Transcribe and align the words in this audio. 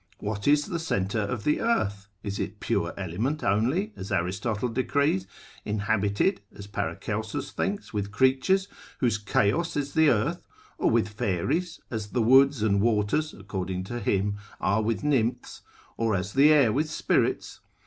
What 0.17 0.47
is 0.47 0.65
the 0.65 0.79
centre 0.79 1.19
of 1.21 1.43
the 1.43 1.61
earth? 1.61 2.07
is 2.23 2.39
it 2.39 2.59
pure 2.59 2.91
element 2.97 3.43
only, 3.43 3.93
as 3.95 4.11
Aristotle 4.11 4.69
decrees, 4.69 5.27
inhabited 5.63 6.41
(as 6.51 6.65
Paracelsus 6.65 7.51
thinks) 7.51 7.93
with 7.93 8.09
creatures, 8.11 8.67
whose 8.97 9.19
chaos 9.19 9.77
is 9.77 9.93
the 9.93 10.09
earth: 10.09 10.47
or 10.79 10.89
with 10.89 11.07
fairies, 11.09 11.79
as 11.91 12.07
the 12.13 12.23
woods 12.23 12.63
and 12.63 12.81
waters 12.81 13.31
(according 13.35 13.83
to 13.83 13.99
him) 13.99 14.37
are 14.59 14.81
with 14.81 15.03
nymphs, 15.03 15.61
or 15.97 16.15
as 16.15 16.33
the 16.33 16.51
air 16.51 16.73
with 16.73 16.89
spirits? 16.89 17.59